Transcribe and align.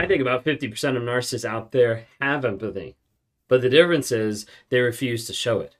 I 0.00 0.06
think 0.06 0.22
about 0.22 0.46
50% 0.46 0.96
of 0.96 1.02
narcissists 1.02 1.44
out 1.44 1.72
there 1.72 2.06
have 2.22 2.42
empathy. 2.46 2.96
But 3.48 3.60
the 3.60 3.68
difference 3.68 4.10
is 4.10 4.46
they 4.70 4.80
refuse 4.80 5.26
to 5.26 5.34
show 5.34 5.60
it. 5.60 5.76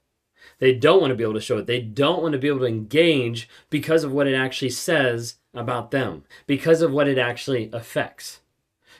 They 0.59 0.75
don't 0.75 1.01
want 1.01 1.11
to 1.11 1.15
be 1.15 1.25
able 1.25 1.35
to 1.35 1.41
show 1.41 1.57
it. 1.57 1.67
They 1.67 1.81
don't 1.81 2.21
want 2.21 2.33
to 2.33 2.39
be 2.39 2.49
able 2.49 2.59
to 2.59 2.67
engage 2.67 3.49
because 3.71 4.05
of 4.05 4.13
what 4.13 4.27
it 4.27 4.35
actually 4.35 4.73
says 4.73 5.37
about 5.55 5.91
them, 5.91 6.25
because 6.47 6.83
of 6.83 6.93
what 6.93 7.09
it 7.09 7.17
actually 7.17 7.71
affects. 7.73 8.41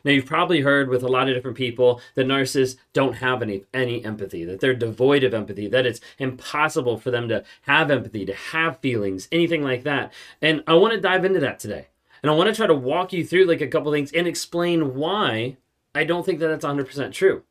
Now, 0.05 0.13
you've 0.13 0.25
probably 0.25 0.63
heard 0.63 0.89
with 0.89 1.03
a 1.03 1.09
lot 1.09 1.29
of 1.29 1.35
different 1.35 1.59
people 1.59 2.01
that 2.15 2.27
narcissists 2.27 2.79
don't 2.95 3.17
have 3.17 3.43
any, 3.43 3.65
any 3.75 4.03
empathy, 4.03 4.47
that 4.47 4.61
they're 4.61 4.73
devoid 4.73 5.23
of 5.23 5.35
empathy, 5.35 5.69
that 5.69 5.85
it's 5.85 6.01
impossible 6.19 6.97
for 6.97 7.11
them 7.11 7.29
to 7.29 7.45
have 7.63 7.91
empathy, 7.91 8.25
to 8.25 8.33
have 8.33 8.79
feelings, 8.79 9.29
anything 9.31 9.63
like 9.63 9.83
that. 9.83 10.15
And 10.41 10.65
I 10.67 10.73
want 10.77 10.95
to 10.95 11.01
dive 11.01 11.27
into 11.27 11.41
that 11.41 11.59
today. 11.59 11.89
And 12.23 12.31
I 12.31 12.35
want 12.35 12.49
to 12.49 12.55
try 12.55 12.67
to 12.67 12.75
walk 12.75 13.13
you 13.13 13.25
through 13.25 13.45
like 13.45 13.61
a 13.61 13.69
couple 13.69 13.93
things 13.93 14.13
and 14.13 14.27
explain 14.27 14.95
why 14.95 15.57
I 15.95 16.05
don't 16.05 16.25
think 16.25 16.39
that 16.41 16.49
that's 16.49 16.65
100% 16.65 17.13
true. 17.13 17.43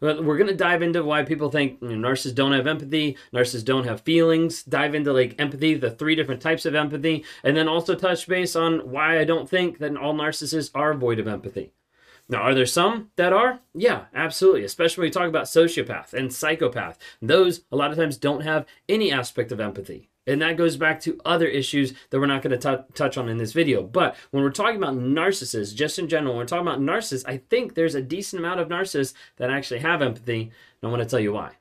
But 0.00 0.24
we're 0.24 0.36
going 0.36 0.50
to 0.50 0.54
dive 0.54 0.82
into 0.82 1.02
why 1.02 1.22
people 1.22 1.50
think 1.50 1.80
you 1.80 1.96
know, 1.96 2.08
narcissists 2.08 2.34
don't 2.34 2.52
have 2.52 2.66
empathy, 2.66 3.16
narcissists 3.32 3.64
don't 3.64 3.86
have 3.86 4.02
feelings, 4.02 4.62
dive 4.62 4.94
into 4.94 5.12
like 5.12 5.34
empathy, 5.38 5.74
the 5.74 5.90
three 5.90 6.14
different 6.14 6.42
types 6.42 6.66
of 6.66 6.74
empathy, 6.74 7.24
and 7.42 7.56
then 7.56 7.68
also 7.68 7.94
touch 7.94 8.26
base 8.26 8.54
on 8.54 8.90
why 8.90 9.18
I 9.18 9.24
don't 9.24 9.48
think 9.48 9.78
that 9.78 9.96
all 9.96 10.14
narcissists 10.14 10.70
are 10.74 10.94
void 10.94 11.18
of 11.18 11.28
empathy. 11.28 11.72
Now, 12.28 12.42
are 12.42 12.54
there 12.54 12.66
some 12.66 13.10
that 13.16 13.32
are? 13.32 13.60
Yeah, 13.72 14.06
absolutely. 14.14 14.64
Especially 14.64 15.02
when 15.02 15.08
we 15.08 15.12
talk 15.12 15.28
about 15.28 15.44
sociopath 15.44 16.12
and 16.12 16.32
psychopath. 16.32 16.98
Those, 17.22 17.62
a 17.70 17.76
lot 17.76 17.92
of 17.92 17.96
times, 17.96 18.16
don't 18.16 18.40
have 18.40 18.66
any 18.88 19.12
aspect 19.12 19.52
of 19.52 19.60
empathy. 19.60 20.08
And 20.26 20.42
that 20.42 20.56
goes 20.56 20.76
back 20.76 21.00
to 21.02 21.20
other 21.24 21.46
issues 21.46 21.94
that 22.10 22.18
we're 22.18 22.26
not 22.26 22.42
going 22.42 22.58
to 22.58 22.84
touch 22.94 23.16
on 23.16 23.28
in 23.28 23.38
this 23.38 23.52
video. 23.52 23.82
But 23.82 24.16
when 24.32 24.42
we're 24.42 24.50
talking 24.50 24.76
about 24.76 24.96
narcissists, 24.96 25.74
just 25.74 25.98
in 25.98 26.08
general, 26.08 26.34
when 26.34 26.40
we're 26.40 26.46
talking 26.46 26.66
about 26.66 26.80
narcissists, 26.80 27.24
I 27.28 27.36
think 27.36 27.74
there's 27.74 27.94
a 27.94 28.02
decent 28.02 28.40
amount 28.40 28.58
of 28.58 28.68
narcissists 28.68 29.14
that 29.36 29.50
actually 29.50 29.80
have 29.80 30.02
empathy. 30.02 30.42
And 30.42 30.52
I 30.82 30.88
want 30.88 31.02
to 31.02 31.08
tell 31.08 31.20
you 31.20 31.32
why. 31.32 31.52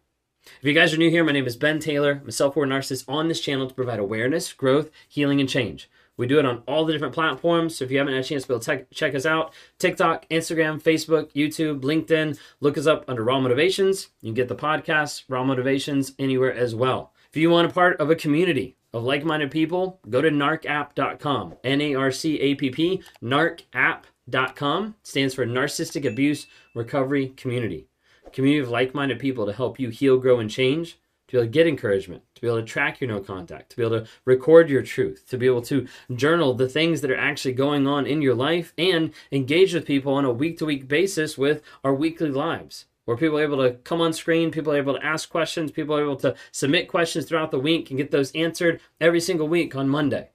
If 0.45 0.63
you 0.63 0.73
guys 0.73 0.93
are 0.93 0.97
new 0.97 1.09
here, 1.09 1.23
my 1.23 1.31
name 1.31 1.47
is 1.47 1.55
Ben 1.55 1.79
Taylor. 1.79 2.19
I'm 2.21 2.29
a 2.29 2.31
self-aware 2.31 2.67
narcissist 2.67 3.05
on 3.07 3.27
this 3.27 3.41
channel 3.41 3.67
to 3.67 3.73
provide 3.73 3.99
awareness, 3.99 4.53
growth, 4.53 4.89
healing, 5.07 5.39
and 5.39 5.49
change. 5.49 5.89
We 6.17 6.27
do 6.27 6.39
it 6.39 6.45
on 6.45 6.63
all 6.65 6.85
the 6.85 6.93
different 6.93 7.13
platforms. 7.13 7.75
So 7.75 7.83
if 7.83 7.91
you 7.91 7.97
haven't 7.97 8.13
had 8.13 8.23
a 8.23 8.27
chance 8.27 8.43
to 8.43 8.47
be 8.47 8.53
able 8.53 8.63
to 8.63 8.85
check 8.93 9.15
us 9.15 9.25
out, 9.25 9.53
TikTok, 9.79 10.29
Instagram, 10.29 10.81
Facebook, 10.81 11.33
YouTube, 11.33 11.81
LinkedIn, 11.81 12.39
look 12.61 12.77
us 12.77 12.87
up 12.87 13.03
under 13.07 13.23
Raw 13.23 13.41
Motivations. 13.41 14.09
You 14.21 14.29
can 14.29 14.35
get 14.35 14.47
the 14.47 14.55
podcast, 14.55 15.23
Raw 15.27 15.43
Motivations, 15.43 16.13
anywhere 16.17 16.53
as 16.53 16.73
well. 16.73 17.11
If 17.35 17.41
you 17.41 17.49
want 17.49 17.69
a 17.69 17.73
part 17.73 17.99
of 17.99 18.09
a 18.09 18.15
community 18.15 18.77
of 18.93 19.03
like 19.03 19.25
minded 19.25 19.51
people, 19.51 19.99
go 20.09 20.21
to 20.21 20.29
narcapp.com. 20.29 21.55
N 21.65 21.81
A 21.81 21.93
R 21.93 22.09
C 22.09 22.39
A 22.39 22.55
P 22.55 22.69
P, 22.69 23.03
narcapp.com 23.21 24.95
stands 25.03 25.33
for 25.33 25.45
Narcissistic 25.45 26.07
Abuse 26.07 26.47
Recovery 26.73 27.33
Community. 27.35 27.89
Community 28.31 28.63
of 28.63 28.69
like 28.69 28.93
minded 28.93 29.19
people 29.19 29.45
to 29.45 29.51
help 29.51 29.81
you 29.81 29.89
heal, 29.89 30.17
grow, 30.17 30.39
and 30.39 30.49
change, 30.49 30.97
to 31.27 31.33
be 31.33 31.37
able 31.39 31.47
to 31.47 31.51
get 31.51 31.67
encouragement, 31.67 32.23
to 32.35 32.41
be 32.41 32.47
able 32.47 32.61
to 32.61 32.63
track 32.63 33.01
your 33.01 33.09
no 33.09 33.19
contact, 33.19 33.71
to 33.71 33.75
be 33.75 33.83
able 33.83 33.99
to 33.99 34.07
record 34.23 34.69
your 34.69 34.81
truth, 34.81 35.25
to 35.27 35.37
be 35.37 35.45
able 35.45 35.63
to 35.63 35.89
journal 36.15 36.53
the 36.53 36.69
things 36.69 37.01
that 37.01 37.11
are 37.11 37.17
actually 37.17 37.53
going 37.53 37.85
on 37.85 38.07
in 38.07 38.21
your 38.21 38.33
life, 38.33 38.73
and 38.77 39.13
engage 39.33 39.73
with 39.73 39.85
people 39.85 40.13
on 40.13 40.23
a 40.23 40.31
week 40.31 40.57
to 40.59 40.65
week 40.65 40.87
basis 40.87 41.37
with 41.37 41.61
our 41.83 41.93
weekly 41.93 42.31
lives 42.31 42.85
where 43.05 43.17
people 43.17 43.37
are 43.37 43.43
able 43.43 43.63
to 43.63 43.75
come 43.83 44.01
on 44.01 44.13
screen, 44.13 44.51
people 44.51 44.73
are 44.73 44.77
able 44.77 44.95
to 44.95 45.05
ask 45.05 45.29
questions, 45.29 45.71
people 45.71 45.95
are 45.95 46.01
able 46.01 46.15
to 46.17 46.35
submit 46.51 46.87
questions 46.87 47.25
throughout 47.25 47.51
the 47.51 47.59
week 47.59 47.89
and 47.89 47.97
get 47.97 48.11
those 48.11 48.31
answered 48.33 48.81
every 48.99 49.21
single 49.21 49.47
week 49.47 49.75
on 49.75 49.87
Monday. 49.87 50.31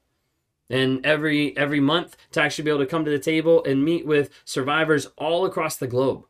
And 0.69 1.05
every 1.05 1.57
every 1.57 1.81
month 1.81 2.17
to 2.31 2.41
actually 2.41 2.65
be 2.65 2.71
able 2.71 2.81
to 2.81 2.87
come 2.87 3.05
to 3.05 3.11
the 3.11 3.19
table 3.19 3.65
and 3.65 3.85
meet 3.85 4.07
with 4.07 4.31
survivors 4.45 5.07
all 5.19 5.45
across 5.45 5.77
the 5.77 5.89
globe 5.89 6.27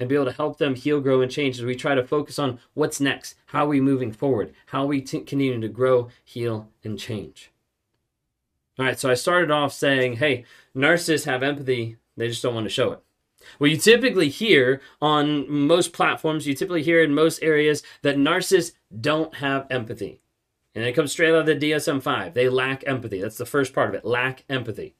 and 0.00 0.08
be 0.08 0.14
able 0.14 0.24
to 0.24 0.32
help 0.32 0.56
them 0.56 0.74
heal, 0.74 0.98
grow, 1.00 1.20
and 1.20 1.30
change 1.30 1.58
as 1.58 1.64
we 1.64 1.76
try 1.76 1.94
to 1.94 2.06
focus 2.06 2.38
on 2.38 2.58
what's 2.72 3.00
next, 3.00 3.34
how 3.46 3.66
are 3.66 3.68
we 3.68 3.82
moving 3.82 4.12
forward, 4.12 4.54
how 4.66 4.84
are 4.84 4.86
we 4.86 5.02
t- 5.02 5.18
continue 5.18 5.60
to 5.60 5.68
grow, 5.68 6.08
heal, 6.24 6.70
and 6.82 6.98
change. 6.98 7.52
All 8.78 8.86
right, 8.86 8.98
so 8.98 9.10
I 9.10 9.14
started 9.14 9.50
off 9.50 9.74
saying, 9.74 10.14
hey, 10.14 10.46
narcissists 10.74 11.26
have 11.26 11.42
empathy, 11.42 11.98
they 12.16 12.28
just 12.28 12.42
don't 12.42 12.54
want 12.54 12.64
to 12.64 12.70
show 12.70 12.92
it. 12.92 13.02
Well, 13.58 13.70
you 13.70 13.76
typically 13.76 14.28
hear 14.28 14.80
on 15.00 15.50
most 15.50 15.92
platforms, 15.92 16.46
you 16.46 16.54
typically 16.54 16.82
hear 16.82 17.02
in 17.02 17.14
most 17.14 17.42
areas 17.42 17.82
that 18.02 18.16
narcissists 18.16 18.72
don't 19.00 19.36
have 19.36 19.66
empathy. 19.70 20.20
And 20.74 20.84
it 20.84 20.94
comes 20.94 21.12
straight 21.12 21.30
out 21.30 21.48
of 21.48 21.60
the 21.60 21.70
DSM 21.70 22.02
5. 22.02 22.34
They 22.34 22.48
lack 22.48 22.84
empathy. 22.86 23.20
That's 23.20 23.38
the 23.38 23.46
first 23.46 23.74
part 23.74 23.88
of 23.88 23.94
it 23.94 24.04
lack 24.04 24.44
empathy. 24.48 24.94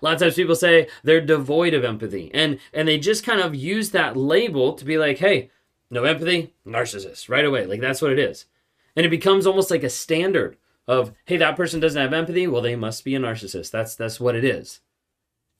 A 0.00 0.04
lot 0.04 0.14
of 0.14 0.20
times 0.20 0.34
people 0.34 0.54
say 0.54 0.88
they're 1.02 1.20
devoid 1.20 1.74
of 1.74 1.84
empathy. 1.84 2.30
And, 2.32 2.58
and 2.72 2.86
they 2.86 2.98
just 2.98 3.24
kind 3.24 3.40
of 3.40 3.54
use 3.54 3.90
that 3.90 4.16
label 4.16 4.74
to 4.74 4.84
be 4.84 4.98
like, 4.98 5.18
hey, 5.18 5.50
no 5.90 6.04
empathy, 6.04 6.54
narcissist, 6.66 7.28
right 7.28 7.44
away. 7.44 7.66
Like 7.66 7.80
that's 7.80 8.02
what 8.02 8.12
it 8.12 8.18
is. 8.18 8.46
And 8.94 9.04
it 9.04 9.10
becomes 9.10 9.46
almost 9.46 9.70
like 9.70 9.82
a 9.82 9.90
standard 9.90 10.56
of, 10.88 11.12
hey, 11.24 11.36
that 11.36 11.56
person 11.56 11.80
doesn't 11.80 12.00
have 12.00 12.12
empathy. 12.12 12.46
Well, 12.46 12.62
they 12.62 12.76
must 12.76 13.04
be 13.04 13.14
a 13.14 13.18
narcissist. 13.18 13.70
That's, 13.70 13.94
that's 13.94 14.20
what 14.20 14.36
it 14.36 14.44
is. 14.44 14.80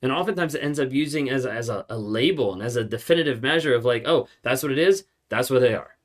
And 0.01 0.11
oftentimes 0.11 0.53
it 0.53 0.63
ends 0.63 0.79
up 0.79 0.91
using 0.91 1.29
as 1.29 1.45
as 1.45 1.69
a, 1.69 1.85
a 1.89 1.97
label 1.97 2.53
and 2.53 2.61
as 2.61 2.75
a 2.75 2.83
definitive 2.83 3.41
measure 3.41 3.73
of 3.73 3.85
like, 3.85 4.07
oh, 4.07 4.27
that's 4.43 4.63
what 4.63 4.71
it 4.71 4.77
is. 4.77 5.05
That's 5.29 5.49
what 5.49 5.61
they 5.61 5.73
are. 5.73 5.97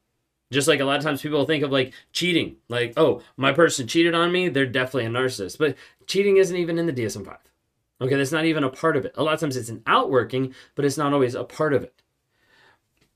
Just 0.51 0.69
like 0.69 0.81
a 0.81 0.85
lot 0.85 0.99
of 0.99 1.03
times 1.03 1.23
people 1.23 1.45
think 1.47 1.65
of 1.65 1.73
like 1.73 1.93
cheating, 2.13 2.57
like, 2.69 2.93
oh, 2.97 3.23
my 3.37 3.53
person 3.53 3.87
cheated 3.87 4.15
on 4.15 4.31
me, 4.31 4.49
they're 4.49 4.67
definitely 4.67 5.07
a 5.07 5.09
narcissist. 5.09 5.59
But 5.59 5.77
cheating 6.07 6.37
isn't 6.37 6.57
even 6.57 6.79
in 6.79 6.87
the 6.87 6.93
DSM 6.93 7.25
5. 7.25 7.37
Okay, 8.03 8.17
that's 8.17 8.33
not 8.33 8.45
even 8.45 8.65
a 8.65 8.69
part 8.69 8.97
of 8.97 9.05
it. 9.05 9.15
A 9.17 9.23
lot 9.23 9.35
of 9.35 9.41
times 9.41 9.57
it's 9.57 9.69
an 9.69 9.83
outworking, 9.87 10.55
but 10.75 10.85
it's 10.85 10.99
not 10.99 11.13
always 11.13 11.35
a 11.35 11.45
part 11.45 11.73
of 11.73 11.83
it. 11.83 12.03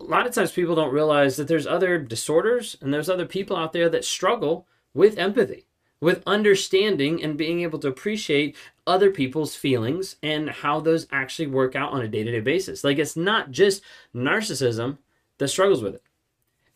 A 0.01 0.05
lot 0.05 0.27
of 0.27 0.35
times 0.35 0.53
people 0.53 0.75
don't 0.75 0.93
realize 0.93 1.37
that 1.37 1.49
there's 1.49 1.67
other 1.67 1.99
disorders 1.99 2.77
and 2.81 2.93
there's 2.93 3.11
other 3.11 3.27
people 3.27 3.57
out 3.57 3.73
there 3.73 3.89
that 3.89 4.05
struggle 4.05 4.67
with 4.95 5.19
empathy 5.19 5.66
with 6.01 6.23
understanding 6.27 7.23
and 7.23 7.37
being 7.37 7.61
able 7.61 7.79
to 7.79 7.89
appreciate 7.89 8.57
other 8.87 9.11
people's 9.11 9.55
feelings 9.55 10.17
and 10.23 10.51
how 10.51 10.81
those 10.81 11.07
actually 11.11 11.47
work 11.47 11.75
out 11.75 11.93
on 11.93 12.03
a 12.03 12.09
day 12.09 12.23
to 12.23 12.31
day 12.31 12.41
basis. 12.41 12.85
Like, 12.85 12.99
it's 12.99 13.17
not 13.17 13.51
just 13.51 13.83
narcissism 14.15 14.99
that 15.39 15.49
struggles 15.49 15.83
with 15.83 15.95
it. 15.95 16.03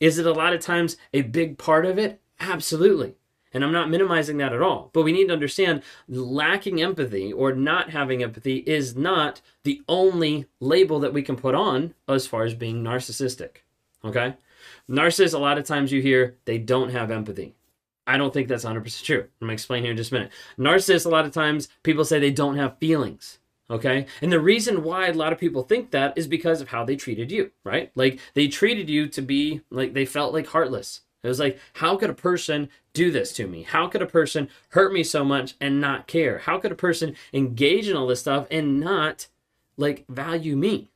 Is 0.00 0.18
it 0.18 0.26
a 0.26 0.32
lot 0.32 0.54
of 0.54 0.60
times 0.60 0.96
a 1.12 1.22
big 1.22 1.58
part 1.58 1.84
of 1.84 1.98
it? 1.98 2.20
Absolutely. 2.40 3.14
And 3.52 3.64
I'm 3.64 3.72
not 3.72 3.90
minimizing 3.90 4.38
that 4.38 4.52
at 4.52 4.62
all. 4.62 4.90
But 4.92 5.02
we 5.02 5.12
need 5.12 5.26
to 5.26 5.32
understand 5.32 5.82
lacking 6.08 6.80
empathy 6.80 7.32
or 7.32 7.52
not 7.52 7.90
having 7.90 8.22
empathy 8.22 8.58
is 8.58 8.96
not 8.96 9.40
the 9.64 9.82
only 9.88 10.46
label 10.60 11.00
that 11.00 11.12
we 11.12 11.22
can 11.22 11.36
put 11.36 11.54
on 11.54 11.94
as 12.08 12.26
far 12.26 12.44
as 12.44 12.54
being 12.54 12.82
narcissistic. 12.82 13.58
Okay? 14.04 14.34
Narcissists, 14.88 15.34
a 15.34 15.38
lot 15.38 15.58
of 15.58 15.64
times 15.64 15.92
you 15.92 16.00
hear 16.00 16.36
they 16.44 16.58
don't 16.58 16.90
have 16.90 17.10
empathy. 17.10 17.54
I 18.10 18.16
don't 18.16 18.34
think 18.34 18.48
that's 18.48 18.64
100% 18.64 19.04
true. 19.04 19.20
I'm 19.20 19.46
going 19.46 19.50
to 19.50 19.52
explain 19.52 19.84
here 19.84 19.92
in 19.92 19.96
just 19.96 20.10
a 20.10 20.14
minute. 20.14 20.32
Narcissists, 20.58 21.06
a 21.06 21.10
lot 21.10 21.26
of 21.26 21.32
times, 21.32 21.68
people 21.84 22.04
say 22.04 22.18
they 22.18 22.32
don't 22.32 22.56
have 22.56 22.76
feelings. 22.78 23.38
Okay. 23.70 24.06
And 24.20 24.32
the 24.32 24.40
reason 24.40 24.82
why 24.82 25.06
a 25.06 25.12
lot 25.12 25.32
of 25.32 25.38
people 25.38 25.62
think 25.62 25.92
that 25.92 26.18
is 26.18 26.26
because 26.26 26.60
of 26.60 26.68
how 26.68 26.84
they 26.84 26.96
treated 26.96 27.30
you, 27.30 27.52
right? 27.62 27.92
Like 27.94 28.18
they 28.34 28.48
treated 28.48 28.90
you 28.90 29.06
to 29.06 29.22
be 29.22 29.60
like 29.70 29.94
they 29.94 30.04
felt 30.04 30.32
like 30.32 30.48
heartless. 30.48 31.02
It 31.22 31.28
was 31.28 31.38
like, 31.38 31.60
how 31.74 31.96
could 31.96 32.10
a 32.10 32.14
person 32.14 32.68
do 32.94 33.12
this 33.12 33.32
to 33.34 33.46
me? 33.46 33.62
How 33.62 33.86
could 33.86 34.02
a 34.02 34.06
person 34.06 34.48
hurt 34.70 34.92
me 34.92 35.04
so 35.04 35.24
much 35.24 35.54
and 35.60 35.80
not 35.80 36.08
care? 36.08 36.38
How 36.38 36.58
could 36.58 36.72
a 36.72 36.76
person 36.76 37.14
engage 37.32 37.88
in 37.88 37.96
all 37.96 38.08
this 38.08 38.20
stuff 38.20 38.48
and 38.50 38.80
not 38.80 39.28
like 39.76 40.04
value 40.08 40.56
me? 40.56 40.89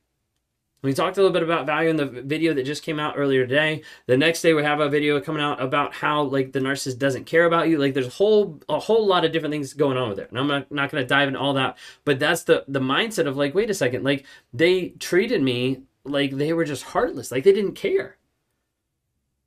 We 0.81 0.93
talked 0.93 1.17
a 1.17 1.21
little 1.21 1.33
bit 1.33 1.41
about 1.41 1.65
value 1.65 1.89
in 1.89 1.95
the 1.95 2.05
video 2.05 2.53
that 2.53 2.63
just 2.63 2.83
came 2.83 2.99
out 2.99 3.15
earlier 3.17 3.47
today. 3.47 3.81
The 4.05 4.17
next 4.17 4.41
day 4.43 4.53
we 4.53 4.61
have 4.63 4.79
a 4.79 4.87
video 4.87 5.19
coming 5.19 5.41
out 5.41 5.59
about 5.59 5.95
how 5.95 6.23
like 6.23 6.51
the 6.51 6.59
narcissist 6.59 6.99
doesn't 6.99 7.25
care 7.25 7.45
about 7.45 7.69
you. 7.69 7.79
Like 7.79 7.95
there's 7.95 8.07
a 8.07 8.11
whole 8.11 8.61
a 8.69 8.79
whole 8.79 9.07
lot 9.07 9.25
of 9.25 9.31
different 9.31 9.51
things 9.51 9.73
going 9.73 9.97
on 9.97 10.09
with 10.09 10.19
it. 10.19 10.29
And 10.29 10.37
I'm 10.37 10.47
not, 10.47 10.71
not 10.71 10.91
going 10.91 11.03
to 11.03 11.07
dive 11.07 11.27
into 11.27 11.39
all 11.39 11.53
that, 11.53 11.77
but 12.03 12.19
that's 12.19 12.43
the 12.43 12.63
the 12.67 12.79
mindset 12.79 13.25
of 13.25 13.35
like 13.35 13.55
wait 13.55 13.71
a 13.71 13.73
second, 13.73 14.03
like 14.03 14.25
they 14.53 14.89
treated 14.99 15.41
me 15.41 15.81
like 16.03 16.31
they 16.37 16.53
were 16.53 16.65
just 16.65 16.83
heartless, 16.83 17.31
like 17.31 17.43
they 17.43 17.53
didn't 17.53 17.73
care. 17.73 18.17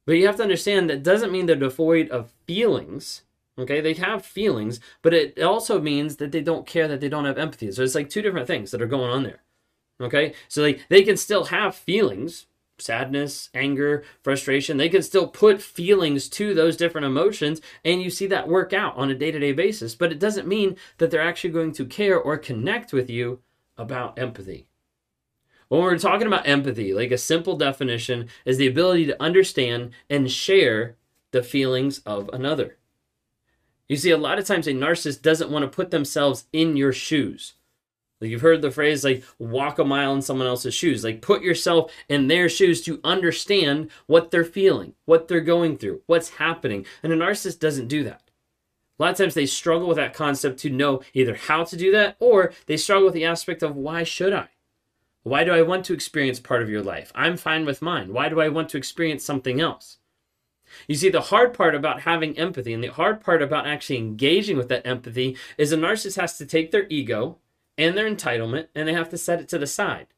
But 0.06 0.16
you 0.16 0.26
have 0.26 0.36
to 0.36 0.42
understand 0.42 0.90
that 0.90 1.02
doesn't 1.02 1.30
mean 1.30 1.46
they're 1.46 1.54
devoid 1.54 2.08
of 2.08 2.32
feelings. 2.46 3.22
Okay, 3.58 3.80
they 3.80 3.94
have 3.94 4.24
feelings, 4.24 4.80
but 5.02 5.12
it 5.12 5.40
also 5.40 5.80
means 5.80 6.16
that 6.16 6.32
they 6.32 6.40
don't 6.40 6.66
care, 6.66 6.88
that 6.88 7.00
they 7.00 7.08
don't 7.08 7.24
have 7.24 7.38
empathy. 7.38 7.70
So 7.72 7.82
it's 7.82 7.94
like 7.94 8.08
two 8.08 8.22
different 8.22 8.46
things 8.46 8.70
that 8.70 8.80
are 8.80 8.86
going 8.86 9.10
on 9.10 9.24
there. 9.24 9.42
Okay? 10.00 10.34
So 10.48 10.62
like 10.62 10.86
they 10.88 11.02
can 11.02 11.16
still 11.16 11.44
have 11.44 11.74
feelings, 11.74 12.46
sadness, 12.78 13.50
anger, 13.54 14.04
frustration. 14.22 14.76
They 14.76 14.88
can 14.88 15.02
still 15.02 15.26
put 15.26 15.60
feelings 15.60 16.28
to 16.30 16.54
those 16.54 16.76
different 16.76 17.06
emotions 17.06 17.60
and 17.84 18.02
you 18.02 18.10
see 18.10 18.26
that 18.28 18.48
work 18.48 18.72
out 18.72 18.96
on 18.96 19.10
a 19.10 19.14
day-to-day 19.14 19.52
basis, 19.52 19.94
but 19.94 20.12
it 20.12 20.18
doesn't 20.18 20.46
mean 20.46 20.76
that 20.98 21.10
they're 21.10 21.20
actually 21.20 21.50
going 21.50 21.72
to 21.72 21.84
care 21.84 22.18
or 22.18 22.38
connect 22.38 22.92
with 22.92 23.10
you 23.10 23.40
about 23.76 24.18
empathy. 24.18 24.66
When 25.68 25.82
we're 25.82 25.98
talking 25.98 26.26
about 26.26 26.48
empathy, 26.48 26.94
like 26.94 27.10
a 27.10 27.18
simple 27.18 27.56
definition 27.56 28.28
is 28.44 28.56
the 28.56 28.66
ability 28.66 29.06
to 29.06 29.22
understand 29.22 29.90
and 30.08 30.30
share 30.30 30.96
the 31.30 31.42
feelings 31.42 31.98
of 32.00 32.30
another. 32.32 32.78
You 33.86 33.96
see, 33.96 34.10
a 34.10 34.18
lot 34.18 34.38
of 34.38 34.46
times 34.46 34.66
a 34.66 34.72
narcissist 34.72 35.22
doesn't 35.22 35.50
want 35.50 35.64
to 35.64 35.74
put 35.74 35.90
themselves 35.90 36.46
in 36.52 36.76
your 36.76 36.92
shoes. 36.92 37.54
Like 38.20 38.30
you've 38.30 38.40
heard 38.40 38.62
the 38.62 38.70
phrase 38.70 39.04
like 39.04 39.22
walk 39.38 39.78
a 39.78 39.84
mile 39.84 40.12
in 40.12 40.22
someone 40.22 40.46
else's 40.46 40.74
shoes. 40.74 41.04
Like 41.04 41.22
put 41.22 41.42
yourself 41.42 41.92
in 42.08 42.26
their 42.26 42.48
shoes 42.48 42.82
to 42.82 43.00
understand 43.04 43.90
what 44.06 44.30
they're 44.30 44.44
feeling, 44.44 44.94
what 45.04 45.28
they're 45.28 45.40
going 45.40 45.78
through, 45.78 46.02
what's 46.06 46.30
happening. 46.30 46.84
And 47.02 47.12
a 47.12 47.16
narcissist 47.16 47.60
doesn't 47.60 47.88
do 47.88 48.02
that. 48.04 48.22
A 48.98 49.02
lot 49.02 49.12
of 49.12 49.16
times 49.16 49.34
they 49.34 49.46
struggle 49.46 49.86
with 49.86 49.96
that 49.96 50.14
concept 50.14 50.58
to 50.60 50.70
know 50.70 51.02
either 51.14 51.36
how 51.36 51.62
to 51.62 51.76
do 51.76 51.92
that 51.92 52.16
or 52.18 52.52
they 52.66 52.76
struggle 52.76 53.04
with 53.04 53.14
the 53.14 53.24
aspect 53.24 53.62
of 53.62 53.76
why 53.76 54.02
should 54.02 54.32
I? 54.32 54.48
Why 55.22 55.44
do 55.44 55.52
I 55.52 55.62
want 55.62 55.84
to 55.86 55.92
experience 55.92 56.40
part 56.40 56.62
of 56.62 56.70
your 56.70 56.82
life? 56.82 57.12
I'm 57.14 57.36
fine 57.36 57.64
with 57.64 57.82
mine. 57.82 58.12
Why 58.12 58.28
do 58.28 58.40
I 58.40 58.48
want 58.48 58.70
to 58.70 58.78
experience 58.78 59.24
something 59.24 59.60
else? 59.60 59.98
You 60.86 60.96
see, 60.96 61.08
the 61.08 61.20
hard 61.20 61.54
part 61.54 61.74
about 61.74 62.02
having 62.02 62.38
empathy 62.38 62.72
and 62.72 62.82
the 62.82 62.88
hard 62.88 63.20
part 63.20 63.42
about 63.42 63.66
actually 63.66 63.98
engaging 63.98 64.56
with 64.56 64.68
that 64.68 64.86
empathy 64.86 65.36
is 65.56 65.72
a 65.72 65.76
narcissist 65.76 66.20
has 66.20 66.36
to 66.38 66.46
take 66.46 66.70
their 66.70 66.86
ego 66.88 67.38
and 67.78 67.96
their 67.96 68.10
entitlement 68.10 68.66
and 68.74 68.86
they 68.86 68.92
have 68.92 69.08
to 69.10 69.16
set 69.16 69.40
it 69.40 69.48
to 69.48 69.58
the 69.58 69.66
side. 69.66 70.08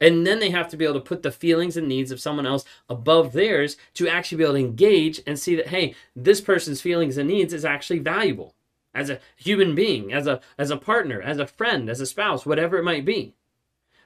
And 0.00 0.24
then 0.24 0.38
they 0.38 0.50
have 0.50 0.68
to 0.68 0.76
be 0.76 0.84
able 0.84 0.94
to 0.94 1.00
put 1.00 1.22
the 1.22 1.32
feelings 1.32 1.76
and 1.76 1.88
needs 1.88 2.12
of 2.12 2.20
someone 2.20 2.46
else 2.46 2.64
above 2.88 3.32
theirs 3.32 3.76
to 3.94 4.08
actually 4.08 4.38
be 4.38 4.44
able 4.44 4.54
to 4.54 4.60
engage 4.60 5.20
and 5.26 5.38
see 5.38 5.56
that, 5.56 5.68
hey, 5.68 5.96
this 6.14 6.40
person's 6.40 6.80
feelings 6.80 7.16
and 7.16 7.28
needs 7.28 7.52
is 7.52 7.64
actually 7.64 7.98
valuable 7.98 8.54
as 8.94 9.10
a 9.10 9.18
human 9.36 9.74
being, 9.74 10.12
as 10.12 10.28
a, 10.28 10.40
as 10.56 10.70
a 10.70 10.76
partner, 10.76 11.20
as 11.20 11.38
a 11.38 11.46
friend, 11.46 11.90
as 11.90 12.00
a 12.00 12.06
spouse, 12.06 12.46
whatever 12.46 12.76
it 12.78 12.84
might 12.84 13.04
be. 13.04 13.34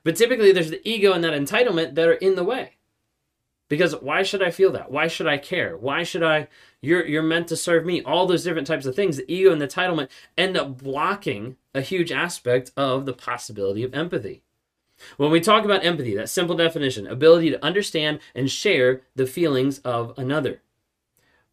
But 0.05 0.17
typically 0.17 0.53
there's 0.53 0.71
the 0.71 0.87
ego 0.89 1.13
and 1.13 1.23
that 1.25 1.35
entitlement 1.35 1.95
that 1.95 2.09
are 2.09 2.15
in 2.15 2.37
the 2.37 2.45
way. 2.45 2.77
Because 3.69 3.95
why 3.97 4.23
should 4.23 4.43
I 4.43 4.51
feel 4.51 4.73
that? 4.73 4.91
Why 4.91 5.07
should 5.09 5.27
I 5.27 5.39
care? 5.39 5.77
Why 5.77 6.03
should 6.03 6.23
I 6.23 6.49
you're 6.83 7.07
you're 7.07 7.23
meant 7.23 7.49
to 7.49 7.57
serve 7.57 7.87
me? 7.87 8.03
All 8.03 8.27
those 8.27 8.45
different 8.45 8.67
types 8.67 8.85
of 8.85 8.95
things, 8.95 9.17
the 9.17 9.33
ego 9.33 9.51
and 9.51 9.63
the 9.63 9.69
entitlement 9.69 10.09
end 10.37 10.59
up 10.59 10.83
blocking 10.83 11.57
a 11.75 11.81
huge 11.81 12.13
aspect 12.13 12.71
of 12.77 13.07
the 13.07 13.13
possibility 13.13 13.83
of 13.83 13.95
empathy. 13.95 14.43
When 15.17 15.31
we 15.31 15.41
talk 15.41 15.65
about 15.65 15.85
empathy, 15.85 16.15
that 16.17 16.29
simple 16.29 16.57
definition, 16.57 17.07
ability 17.07 17.51
to 17.51 17.65
understand 17.65 18.21
and 18.35 18.51
share 18.51 19.03
the 19.17 19.27
feelings 19.27 19.79
of 19.81 20.17
another. 20.17 20.63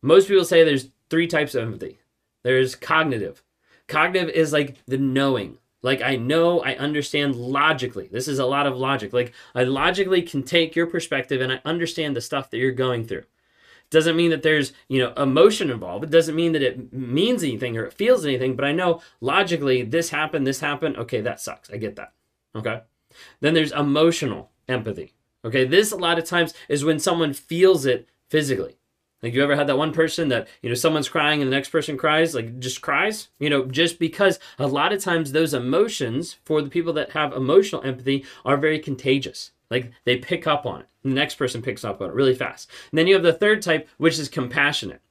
Most 0.01 0.27
people 0.27 0.45
say 0.45 0.63
there's 0.63 0.89
three 1.09 1.27
types 1.27 1.55
of 1.55 1.63
empathy. 1.63 1.99
There's 2.43 2.75
cognitive. 2.75 3.43
Cognitive 3.87 4.29
is 4.29 4.53
like 4.53 4.77
the 4.85 4.97
knowing. 4.97 5.57
Like 5.81 6.01
I 6.01 6.15
know, 6.15 6.61
I 6.61 6.75
understand 6.75 7.35
logically. 7.35 8.07
This 8.11 8.27
is 8.27 8.39
a 8.39 8.45
lot 8.45 8.67
of 8.67 8.77
logic. 8.77 9.13
Like 9.13 9.33
I 9.55 9.63
logically 9.63 10.21
can 10.21 10.43
take 10.43 10.75
your 10.75 10.87
perspective 10.87 11.41
and 11.41 11.51
I 11.51 11.61
understand 11.65 12.15
the 12.15 12.21
stuff 12.21 12.49
that 12.49 12.57
you're 12.57 12.71
going 12.71 13.05
through. 13.05 13.23
Doesn't 13.91 14.15
mean 14.15 14.29
that 14.29 14.43
there's, 14.43 14.71
you 14.87 14.99
know, 14.99 15.13
emotion 15.13 15.71
involved. 15.71 16.03
It 16.03 16.11
doesn't 16.11 16.35
mean 16.35 16.51
that 16.51 16.61
it 16.61 16.93
means 16.93 17.43
anything 17.43 17.75
or 17.75 17.85
it 17.85 17.93
feels 17.93 18.23
anything, 18.23 18.55
but 18.55 18.65
I 18.65 18.71
know 18.71 19.01
logically 19.19 19.81
this 19.81 20.09
happened, 20.09 20.45
this 20.45 20.59
happened. 20.59 20.97
Okay, 20.97 21.21
that 21.21 21.41
sucks. 21.41 21.71
I 21.71 21.77
get 21.77 21.95
that. 21.95 22.13
Okay? 22.55 22.81
Then 23.41 23.53
there's 23.53 23.71
emotional 23.71 24.51
empathy. 24.67 25.13
Okay, 25.43 25.65
this 25.65 25.91
a 25.91 25.97
lot 25.97 26.19
of 26.19 26.25
times 26.25 26.53
is 26.67 26.83
when 26.83 26.99
someone 26.99 27.33
feels 27.33 27.85
it 27.85 28.09
physically. 28.29 28.77
Like 29.23 29.33
you 29.33 29.43
ever 29.43 29.55
had 29.55 29.67
that 29.67 29.77
one 29.77 29.91
person 29.91 30.29
that, 30.29 30.47
you 30.61 30.69
know, 30.69 30.75
someone's 30.75 31.09
crying 31.09 31.41
and 31.41 31.51
the 31.51 31.55
next 31.55 31.69
person 31.69 31.97
cries, 31.97 32.35
like 32.35 32.59
just 32.59 32.81
cries? 32.81 33.29
You 33.39 33.49
know, 33.49 33.65
just 33.65 33.99
because 33.99 34.39
a 34.57 34.67
lot 34.67 34.93
of 34.93 35.03
times 35.03 35.31
those 35.31 35.53
emotions 35.53 36.37
for 36.45 36.61
the 36.61 36.69
people 36.69 36.93
that 36.93 37.11
have 37.11 37.33
emotional 37.33 37.83
empathy 37.83 38.25
are 38.45 38.55
very 38.55 38.79
contagious. 38.79 39.51
Like 39.69 39.91
they 40.03 40.17
pick 40.17 40.47
up 40.47 40.65
on 40.65 40.81
it. 40.81 40.87
The 41.03 41.09
next 41.09 41.35
person 41.35 41.61
picks 41.61 41.85
up 41.85 42.01
on 42.01 42.09
it 42.09 42.13
really 42.13 42.35
fast. 42.35 42.69
And 42.91 42.97
then 42.97 43.07
you 43.07 43.13
have 43.13 43.23
the 43.23 43.33
third 43.33 43.61
type, 43.61 43.87
which 43.97 44.19
is 44.19 44.29
compassionate. 44.29 45.01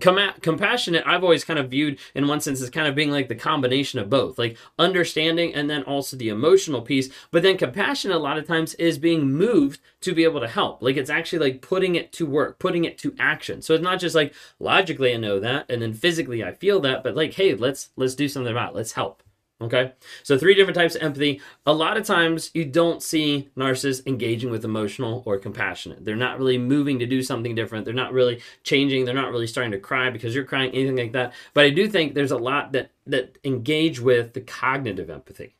Com- 0.00 0.32
compassionate 0.40 1.02
i've 1.06 1.22
always 1.22 1.44
kind 1.44 1.58
of 1.58 1.70
viewed 1.70 1.98
in 2.14 2.26
one 2.26 2.40
sense 2.40 2.62
as 2.62 2.70
kind 2.70 2.88
of 2.88 2.94
being 2.94 3.10
like 3.10 3.28
the 3.28 3.34
combination 3.34 3.98
of 4.00 4.08
both 4.08 4.38
like 4.38 4.56
understanding 4.78 5.54
and 5.54 5.68
then 5.68 5.82
also 5.82 6.16
the 6.16 6.30
emotional 6.30 6.80
piece 6.80 7.10
but 7.30 7.42
then 7.42 7.58
compassion 7.58 8.10
a 8.10 8.18
lot 8.18 8.38
of 8.38 8.46
times 8.46 8.72
is 8.74 8.96
being 8.98 9.30
moved 9.30 9.80
to 10.00 10.14
be 10.14 10.24
able 10.24 10.40
to 10.40 10.48
help 10.48 10.82
like 10.82 10.96
it's 10.96 11.10
actually 11.10 11.38
like 11.38 11.60
putting 11.60 11.96
it 11.96 12.12
to 12.12 12.24
work 12.24 12.58
putting 12.58 12.86
it 12.86 12.96
to 12.96 13.14
action 13.18 13.60
so 13.60 13.74
it's 13.74 13.84
not 13.84 14.00
just 14.00 14.14
like 14.14 14.32
logically 14.58 15.12
i 15.12 15.18
know 15.18 15.38
that 15.38 15.66
and 15.70 15.82
then 15.82 15.92
physically 15.92 16.42
i 16.42 16.50
feel 16.50 16.80
that 16.80 17.04
but 17.04 17.14
like 17.14 17.34
hey 17.34 17.54
let's 17.54 17.90
let's 17.94 18.14
do 18.14 18.26
something 18.26 18.52
about 18.52 18.70
it 18.70 18.76
let's 18.76 18.92
help 18.92 19.22
Okay, 19.64 19.92
so 20.22 20.36
three 20.36 20.54
different 20.54 20.76
types 20.76 20.94
of 20.94 21.02
empathy. 21.02 21.40
A 21.64 21.72
lot 21.72 21.96
of 21.96 22.04
times 22.04 22.50
you 22.52 22.66
don't 22.66 23.02
see 23.02 23.48
narcissists 23.56 24.06
engaging 24.06 24.50
with 24.50 24.62
emotional 24.62 25.22
or 25.24 25.38
compassionate. 25.38 26.04
They're 26.04 26.16
not 26.16 26.38
really 26.38 26.58
moving 26.58 26.98
to 26.98 27.06
do 27.06 27.22
something 27.22 27.54
different. 27.54 27.86
They're 27.86 27.94
not 27.94 28.12
really 28.12 28.42
changing. 28.62 29.06
They're 29.06 29.14
not 29.14 29.30
really 29.30 29.46
starting 29.46 29.72
to 29.72 29.78
cry 29.78 30.10
because 30.10 30.34
you're 30.34 30.44
crying, 30.44 30.70
anything 30.72 30.96
like 30.96 31.12
that. 31.12 31.32
But 31.54 31.64
I 31.64 31.70
do 31.70 31.88
think 31.88 32.12
there's 32.12 32.30
a 32.30 32.36
lot 32.36 32.72
that 32.72 32.90
that 33.06 33.38
engage 33.42 34.00
with 34.00 34.34
the 34.34 34.42
cognitive 34.42 35.08
empathy. 35.08 35.56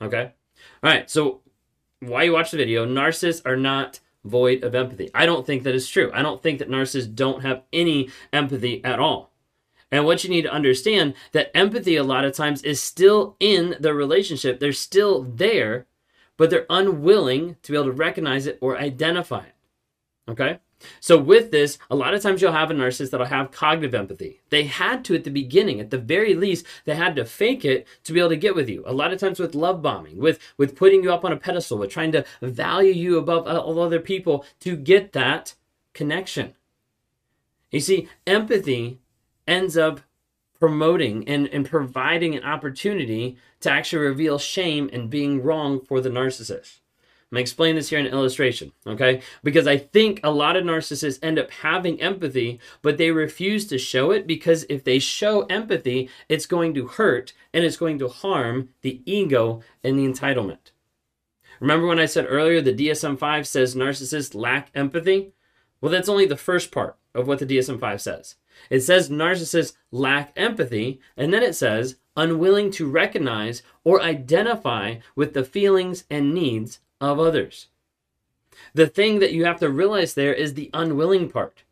Okay, 0.00 0.32
all 0.82 0.90
right. 0.90 1.10
So 1.10 1.42
why 2.00 2.22
you 2.22 2.32
watch 2.32 2.52
the 2.52 2.56
video? 2.56 2.86
Narcissists 2.86 3.42
are 3.44 3.56
not 3.56 4.00
void 4.24 4.64
of 4.64 4.74
empathy. 4.74 5.10
I 5.14 5.26
don't 5.26 5.46
think 5.46 5.62
that 5.64 5.74
is 5.74 5.88
true. 5.88 6.10
I 6.14 6.22
don't 6.22 6.42
think 6.42 6.58
that 6.60 6.70
narcissists 6.70 7.14
don't 7.14 7.42
have 7.42 7.64
any 7.70 8.08
empathy 8.32 8.82
at 8.82 8.98
all. 8.98 9.32
And 9.90 10.04
what 10.04 10.24
you 10.24 10.30
need 10.30 10.42
to 10.42 10.52
understand 10.52 11.14
that 11.32 11.56
empathy 11.56 11.96
a 11.96 12.02
lot 12.02 12.24
of 12.24 12.34
times 12.34 12.62
is 12.62 12.80
still 12.80 13.36
in 13.38 13.76
the 13.78 13.94
relationship. 13.94 14.58
They're 14.58 14.72
still 14.72 15.22
there, 15.22 15.86
but 16.36 16.50
they're 16.50 16.66
unwilling 16.68 17.56
to 17.62 17.72
be 17.72 17.78
able 17.78 17.86
to 17.86 17.92
recognize 17.92 18.46
it 18.46 18.58
or 18.60 18.78
identify 18.78 19.44
it. 19.44 19.54
Okay? 20.28 20.58
So 21.00 21.16
with 21.16 21.50
this, 21.50 21.78
a 21.90 21.96
lot 21.96 22.14
of 22.14 22.22
times 22.22 22.42
you'll 22.42 22.52
have 22.52 22.70
a 22.70 22.74
narcissist 22.74 23.10
that'll 23.10 23.26
have 23.26 23.50
cognitive 23.50 23.94
empathy. 23.94 24.40
They 24.50 24.64
had 24.64 25.04
to 25.06 25.14
at 25.14 25.24
the 25.24 25.30
beginning, 25.30 25.80
at 25.80 25.90
the 25.90 25.98
very 25.98 26.34
least, 26.34 26.66
they 26.84 26.94
had 26.94 27.16
to 27.16 27.24
fake 27.24 27.64
it 27.64 27.86
to 28.04 28.12
be 28.12 28.20
able 28.20 28.30
to 28.30 28.36
get 28.36 28.54
with 28.54 28.68
you. 28.68 28.82
A 28.86 28.92
lot 28.92 29.12
of 29.12 29.18
times 29.18 29.38
with 29.38 29.54
love 29.54 29.80
bombing, 29.80 30.18
with 30.18 30.38
with 30.58 30.76
putting 30.76 31.02
you 31.02 31.12
up 31.12 31.24
on 31.24 31.32
a 31.32 31.36
pedestal, 31.36 31.78
with 31.78 31.90
trying 31.90 32.12
to 32.12 32.24
value 32.42 32.92
you 32.92 33.18
above 33.18 33.46
all 33.46 33.80
other 33.80 34.00
people 34.00 34.44
to 34.60 34.76
get 34.76 35.12
that 35.12 35.54
connection. 35.94 36.54
You 37.70 37.80
see, 37.80 38.08
empathy 38.26 38.98
ends 39.46 39.76
up 39.76 40.00
promoting 40.58 41.28
and, 41.28 41.46
and 41.48 41.68
providing 41.68 42.34
an 42.34 42.44
opportunity 42.44 43.36
to 43.60 43.70
actually 43.70 44.02
reveal 44.02 44.38
shame 44.38 44.88
and 44.92 45.10
being 45.10 45.42
wrong 45.42 45.80
for 45.80 46.00
the 46.00 46.08
narcissist. 46.08 46.80
I'm 47.32 47.38
explain 47.38 47.74
this 47.74 47.88
here 47.88 47.98
in 47.98 48.06
illustration, 48.06 48.72
okay? 48.86 49.20
Because 49.42 49.66
I 49.66 49.78
think 49.78 50.20
a 50.22 50.30
lot 50.30 50.56
of 50.56 50.64
narcissists 50.64 51.18
end 51.22 51.40
up 51.40 51.50
having 51.50 52.00
empathy, 52.00 52.60
but 52.82 52.98
they 52.98 53.10
refuse 53.10 53.66
to 53.66 53.78
show 53.78 54.12
it 54.12 54.28
because 54.28 54.64
if 54.68 54.84
they 54.84 55.00
show 55.00 55.42
empathy, 55.46 56.08
it's 56.28 56.46
going 56.46 56.72
to 56.74 56.86
hurt 56.86 57.32
and 57.52 57.64
it's 57.64 57.76
going 57.76 57.98
to 57.98 58.08
harm 58.08 58.68
the 58.82 59.02
ego 59.04 59.60
and 59.82 59.98
the 59.98 60.06
entitlement. 60.06 60.70
Remember 61.58 61.86
when 61.86 61.98
I 61.98 62.06
said 62.06 62.26
earlier 62.28 62.60
the 62.60 62.72
DSM 62.74 63.18
5 63.18 63.46
says 63.46 63.74
narcissists 63.74 64.34
lack 64.34 64.70
empathy? 64.72 65.32
Well, 65.80 65.90
that's 65.90 66.08
only 66.08 66.26
the 66.26 66.36
first 66.36 66.70
part 66.70 66.96
of 67.12 67.26
what 67.26 67.40
the 67.40 67.46
DSM 67.46 67.80
5 67.80 68.00
says. 68.00 68.36
It 68.70 68.80
says 68.80 69.10
narcissists 69.10 69.74
lack 69.90 70.32
empathy, 70.36 71.00
and 71.16 71.32
then 71.32 71.42
it 71.42 71.54
says 71.54 71.96
unwilling 72.16 72.70
to 72.72 72.88
recognize 72.88 73.62
or 73.84 74.02
identify 74.02 74.96
with 75.14 75.34
the 75.34 75.44
feelings 75.44 76.04
and 76.10 76.34
needs 76.34 76.80
of 77.00 77.20
others. 77.20 77.68
The 78.74 78.86
thing 78.86 79.18
that 79.18 79.32
you 79.32 79.44
have 79.44 79.60
to 79.60 79.68
realize 79.68 80.14
there 80.14 80.34
is 80.34 80.54
the 80.54 80.70
unwilling 80.72 81.30
part. 81.30 81.62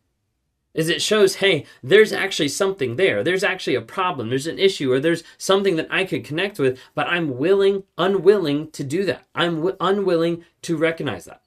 Is 0.74 0.88
it 0.88 1.00
shows, 1.00 1.36
hey, 1.36 1.66
there's 1.84 2.12
actually 2.12 2.48
something 2.48 2.96
there. 2.96 3.22
There's 3.22 3.44
actually 3.44 3.76
a 3.76 3.80
problem. 3.80 4.28
There's 4.28 4.48
an 4.48 4.58
issue, 4.58 4.92
or 4.92 4.98
there's 4.98 5.22
something 5.38 5.76
that 5.76 5.86
I 5.88 6.04
could 6.04 6.24
connect 6.24 6.58
with, 6.58 6.80
but 6.96 7.06
I'm 7.06 7.38
willing, 7.38 7.84
unwilling 7.96 8.72
to 8.72 8.82
do 8.82 9.04
that. 9.04 9.24
I'm 9.36 9.56
w- 9.56 9.76
unwilling 9.78 10.44
to 10.62 10.76
recognize 10.76 11.26
that. 11.26 11.42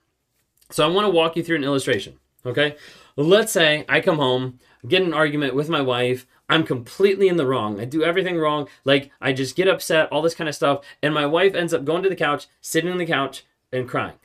So 0.72 0.86
I 0.86 0.91
want 0.91 1.06
to 1.06 1.12
walk 1.12 1.36
you 1.36 1.44
through 1.44 1.58
an 1.58 1.65
illustration. 1.65 2.20
Okay, 2.46 2.77
let's 3.25 3.51
say 3.51 3.86
I 3.89 4.00
come 4.00 4.17
home, 4.17 4.59
get 4.88 5.01
an 5.01 5.13
argument 5.13 5.55
with 5.55 5.69
my 5.69 5.81
wife. 5.81 6.27
I'm 6.50 6.63
completely 6.63 7.27
in 7.27 7.38
the 7.38 7.45
wrong. 7.45 7.79
I 7.79 7.86
do 7.86 8.03
everything 8.03 8.38
wrong. 8.38 8.69
Like, 8.86 9.12
I 9.19 9.33
just 9.33 9.55
get 9.55 9.67
upset, 9.67 10.09
all 10.12 10.21
this 10.21 10.36
kind 10.36 10.47
of 10.47 10.55
stuff. 10.55 10.86
And 11.03 11.13
my 11.13 11.25
wife 11.25 11.55
ends 11.55 11.74
up 11.74 11.83
going 11.83 12.03
to 12.03 12.09
the 12.09 12.15
couch, 12.15 12.47
sitting 12.62 12.91
on 12.91 12.97
the 12.97 13.05
couch, 13.05 13.43
and 13.71 13.89
crying. 13.89 14.15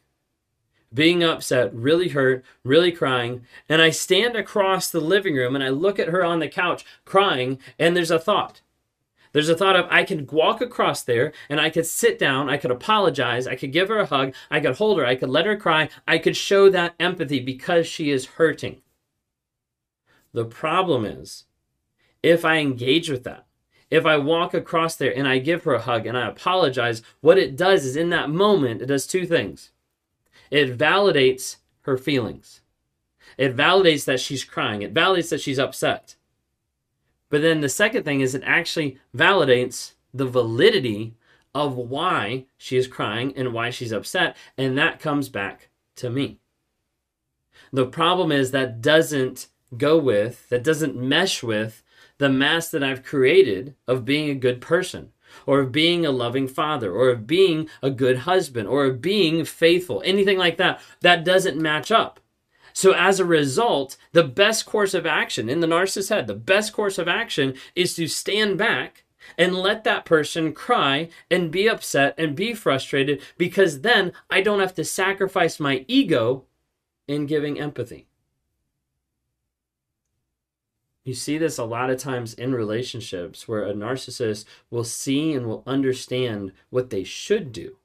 Being 0.94 1.24
upset, 1.24 1.74
really 1.74 2.10
hurt, 2.10 2.44
really 2.64 2.92
crying. 2.92 3.44
And 3.68 3.80
I 3.80 3.90
stand 3.90 4.36
across 4.36 4.90
the 4.90 5.00
living 5.00 5.34
room 5.34 5.54
and 5.54 5.64
I 5.64 5.70
look 5.70 5.98
at 5.98 6.08
her 6.08 6.22
on 6.22 6.38
the 6.38 6.48
couch 6.48 6.84
crying, 7.04 7.58
and 7.78 7.96
there's 7.96 8.10
a 8.10 8.18
thought. 8.18 8.60
There's 9.32 9.48
a 9.48 9.56
thought 9.56 9.76
of 9.76 9.86
I 9.90 10.04
could 10.04 10.30
walk 10.30 10.60
across 10.60 11.02
there 11.02 11.32
and 11.48 11.60
I 11.60 11.70
could 11.70 11.86
sit 11.86 12.18
down, 12.18 12.50
I 12.50 12.58
could 12.58 12.70
apologize, 12.70 13.46
I 13.46 13.56
could 13.56 13.72
give 13.72 13.88
her 13.88 13.98
a 13.98 14.06
hug, 14.06 14.34
I 14.50 14.60
could 14.60 14.76
hold 14.76 14.98
her, 14.98 15.06
I 15.06 15.16
could 15.16 15.30
let 15.30 15.46
her 15.46 15.56
cry, 15.56 15.88
I 16.06 16.18
could 16.18 16.36
show 16.36 16.68
that 16.70 16.94
empathy 17.00 17.40
because 17.40 17.86
she 17.86 18.10
is 18.10 18.26
hurting. 18.26 18.82
The 20.32 20.44
problem 20.44 21.04
is, 21.04 21.44
if 22.22 22.44
I 22.44 22.58
engage 22.58 23.10
with 23.10 23.24
that, 23.24 23.46
if 23.90 24.06
I 24.06 24.16
walk 24.16 24.54
across 24.54 24.96
there 24.96 25.14
and 25.14 25.28
I 25.28 25.38
give 25.38 25.64
her 25.64 25.74
a 25.74 25.80
hug 25.80 26.06
and 26.06 26.16
I 26.16 26.26
apologize, 26.28 27.02
what 27.20 27.36
it 27.36 27.56
does 27.56 27.84
is 27.84 27.96
in 27.96 28.10
that 28.10 28.30
moment, 28.30 28.80
it 28.80 28.86
does 28.86 29.06
two 29.06 29.26
things. 29.26 29.70
It 30.50 30.78
validates 30.78 31.56
her 31.82 31.98
feelings. 31.98 32.62
It 33.36 33.56
validates 33.56 34.04
that 34.04 34.20
she's 34.20 34.44
crying. 34.44 34.82
It 34.82 34.94
validates 34.94 35.30
that 35.30 35.40
she's 35.40 35.58
upset. 35.58 36.16
But 37.32 37.40
then 37.40 37.62
the 37.62 37.70
second 37.70 38.04
thing 38.04 38.20
is 38.20 38.34
it 38.34 38.42
actually 38.44 38.98
validates 39.16 39.94
the 40.12 40.26
validity 40.26 41.14
of 41.54 41.78
why 41.78 42.44
she 42.58 42.76
is 42.76 42.86
crying 42.86 43.32
and 43.34 43.54
why 43.54 43.70
she's 43.70 43.90
upset, 43.90 44.36
and 44.58 44.76
that 44.76 45.00
comes 45.00 45.30
back 45.30 45.70
to 45.96 46.10
me. 46.10 46.40
The 47.72 47.86
problem 47.86 48.30
is 48.30 48.50
that 48.50 48.82
doesn't 48.82 49.48
go 49.78 49.96
with, 49.96 50.46
that 50.50 50.62
doesn't 50.62 50.94
mesh 50.94 51.42
with 51.42 51.82
the 52.18 52.28
mask 52.28 52.70
that 52.72 52.84
I've 52.84 53.02
created 53.02 53.76
of 53.88 54.04
being 54.04 54.28
a 54.28 54.34
good 54.34 54.60
person, 54.60 55.14
or 55.46 55.60
of 55.60 55.72
being 55.72 56.04
a 56.04 56.10
loving 56.10 56.46
father, 56.46 56.92
or 56.92 57.08
of 57.08 57.26
being 57.26 57.66
a 57.82 57.90
good 57.90 58.18
husband, 58.18 58.68
or 58.68 58.84
of 58.84 59.00
being 59.00 59.46
faithful, 59.46 60.02
anything 60.04 60.36
like 60.36 60.58
that. 60.58 60.82
That 61.00 61.24
doesn't 61.24 61.56
match 61.56 61.90
up. 61.90 62.20
So, 62.72 62.92
as 62.92 63.20
a 63.20 63.24
result, 63.24 63.96
the 64.12 64.24
best 64.24 64.66
course 64.66 64.94
of 64.94 65.06
action 65.06 65.48
in 65.48 65.60
the 65.60 65.66
narcissist's 65.66 66.08
head, 66.08 66.26
the 66.26 66.34
best 66.34 66.72
course 66.72 66.98
of 66.98 67.08
action 67.08 67.54
is 67.74 67.94
to 67.94 68.06
stand 68.06 68.58
back 68.58 69.04
and 69.38 69.54
let 69.54 69.84
that 69.84 70.04
person 70.04 70.52
cry 70.52 71.08
and 71.30 71.50
be 71.50 71.68
upset 71.68 72.14
and 72.18 72.34
be 72.34 72.54
frustrated 72.54 73.22
because 73.38 73.80
then 73.80 74.12
I 74.30 74.40
don't 74.40 74.60
have 74.60 74.74
to 74.74 74.84
sacrifice 74.84 75.60
my 75.60 75.84
ego 75.88 76.44
in 77.06 77.26
giving 77.26 77.60
empathy. 77.60 78.06
You 81.04 81.14
see 81.14 81.36
this 81.36 81.58
a 81.58 81.64
lot 81.64 81.90
of 81.90 81.98
times 81.98 82.32
in 82.34 82.54
relationships 82.54 83.48
where 83.48 83.64
a 83.64 83.74
narcissist 83.74 84.44
will 84.70 84.84
see 84.84 85.32
and 85.32 85.46
will 85.46 85.64
understand 85.66 86.52
what 86.70 86.90
they 86.90 87.02
should 87.02 87.52
do, 87.52 87.76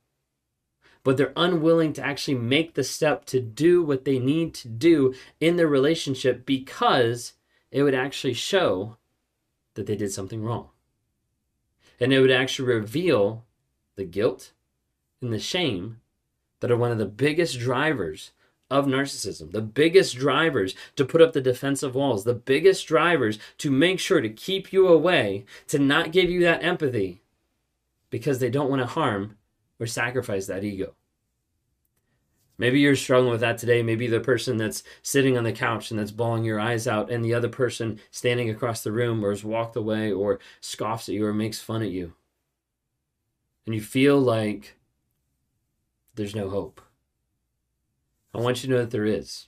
but 1.08 1.16
they're 1.16 1.32
unwilling 1.38 1.94
to 1.94 2.06
actually 2.06 2.36
make 2.36 2.74
the 2.74 2.84
step 2.84 3.24
to 3.24 3.40
do 3.40 3.82
what 3.82 4.04
they 4.04 4.20
need 4.20 4.54
to 4.54 4.68
do 4.68 5.14
in 5.40 5.56
their 5.56 5.66
relationship 5.66 6.46
because 6.46 7.32
it 7.72 7.82
would 7.82 7.96
actually 7.96 8.34
show 8.34 8.98
that 9.76 9.86
they 9.86 9.96
did 9.96 10.12
something 10.12 10.44
wrong. 10.44 10.68
And 11.98 12.12
it 12.12 12.20
would 12.20 12.30
actually 12.30 12.68
reveal 12.68 13.46
the 13.96 14.04
guilt 14.04 14.52
and 15.22 15.32
the 15.32 15.40
shame 15.40 16.02
that 16.60 16.72
are 16.72 16.76
one 16.76 16.92
of 16.92 16.98
the 16.98 17.06
biggest 17.06 17.58
drivers 17.58 18.32
of 18.70 18.86
narcissism, 18.86 19.54
the 19.54 19.62
biggest 19.62 20.18
drivers 20.18 20.76
to 20.98 21.06
put 21.06 21.22
up 21.22 21.32
the 21.32 21.40
defensive 21.40 21.96
walls, 21.96 22.26
the 22.26 22.34
biggest 22.34 22.86
drivers 22.86 23.40
to 23.60 23.72
make 23.72 24.02
sure 24.02 24.20
to 24.20 24.28
keep 24.28 24.74
you 24.74 24.90
away, 24.90 25.46
to 25.68 25.80
not 25.80 26.12
give 26.12 26.30
you 26.30 26.42
that 26.42 26.66
empathy 26.66 27.22
because 28.10 28.40
they 28.40 28.50
don't 28.50 28.70
want 28.70 28.82
to 28.82 28.88
harm 28.88 29.38
or 29.80 29.88
sacrifice 29.88 30.48
that 30.48 30.64
ego. 30.64 30.96
Maybe 32.58 32.80
you're 32.80 32.96
struggling 32.96 33.32
with 33.32 33.42
that 33.42 33.60
today. 33.60 33.84
Maybe 33.84 34.08
the 34.08 34.20
person 34.20 34.58
that's 34.58 34.82
sitting 35.04 35.38
on 35.38 35.44
the 35.44 35.52
couch 35.52 35.92
and 35.92 36.00
that's 36.00 36.12
bawling 36.12 36.44
your 36.44 36.60
eyes 36.60 36.88
out, 36.88 37.12
and 37.12 37.24
the 37.24 37.34
other 37.34 37.50
person 37.50 38.00
standing 38.10 38.50
across 38.50 38.84
the 38.84 38.92
room 38.92 39.24
or 39.24 39.30
has 39.30 39.44
walked 39.44 39.76
away 39.76 40.12
or 40.12 40.40
scoffs 40.60 41.08
at 41.08 41.16
you 41.16 41.26
or 41.26 41.34
makes 41.34 41.60
fun 41.62 41.84
at 41.84 41.92
you. 41.92 42.14
And 43.66 43.76
you 43.76 43.82
feel 43.82 44.20
like 44.20 44.78
there's 46.16 46.36
no 46.36 46.50
hope. 46.50 46.82
I 48.34 48.40
want 48.40 48.64
you 48.64 48.70
to 48.70 48.76
know 48.76 48.82
that 48.82 48.92
there 48.92 49.06
is. 49.06 49.48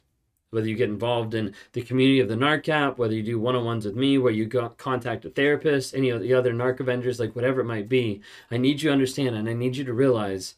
Whether 0.51 0.67
you 0.67 0.75
get 0.75 0.89
involved 0.89 1.35
in 1.35 1.53
the 1.73 1.81
community 1.83 2.19
of 2.19 2.27
the 2.27 2.35
NARC 2.35 2.67
App, 2.69 2.97
whether 2.97 3.13
you 3.13 3.21
do 3.21 3.39
one 3.39 3.55
on 3.55 3.65
ones 3.65 3.85
with 3.85 3.95
me, 3.95 4.17
where 4.17 4.33
you 4.33 4.45
go, 4.45 4.69
contact 4.69 5.25
a 5.25 5.29
therapist, 5.29 5.93
any 5.93 6.09
of 6.09 6.21
the 6.21 6.33
other 6.33 6.53
NARC 6.53 6.79
Avengers, 6.79 7.19
like 7.19 7.35
whatever 7.35 7.61
it 7.61 7.65
might 7.65 7.87
be, 7.87 8.21
I 8.49 8.57
need 8.57 8.81
you 8.81 8.89
to 8.89 8.93
understand 8.93 9.35
and 9.35 9.47
I 9.47 9.53
need 9.53 9.75
you 9.75 9.83
to 9.83 9.93
realize 9.93 10.55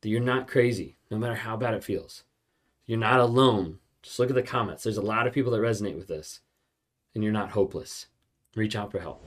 that 0.00 0.08
you're 0.08 0.20
not 0.20 0.48
crazy, 0.48 0.96
no 1.10 1.18
matter 1.18 1.34
how 1.34 1.56
bad 1.56 1.74
it 1.74 1.84
feels. 1.84 2.24
You're 2.86 2.98
not 2.98 3.20
alone. 3.20 3.78
Just 4.02 4.18
look 4.18 4.30
at 4.30 4.36
the 4.36 4.42
comments. 4.42 4.84
There's 4.84 4.96
a 4.96 5.02
lot 5.02 5.26
of 5.26 5.32
people 5.32 5.52
that 5.52 5.60
resonate 5.60 5.96
with 5.96 6.08
this, 6.08 6.40
and 7.14 7.22
you're 7.22 7.32
not 7.32 7.50
hopeless. 7.50 8.06
Reach 8.54 8.76
out 8.76 8.90
for 8.90 9.00
help. 9.00 9.22